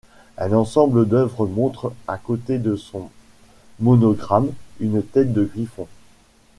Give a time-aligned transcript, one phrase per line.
[0.39, 3.11] Un ensemble d'œuvres montrent, à côté de son
[3.79, 5.87] monogramme, une tête de griffon.